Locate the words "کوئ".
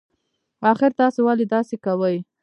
1.85-2.17